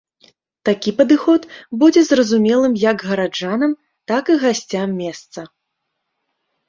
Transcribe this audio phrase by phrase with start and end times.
[0.69, 1.41] Такі падыход
[1.83, 3.71] будзе зразумелым як гараджанам,
[4.13, 5.39] так і гасцям месца.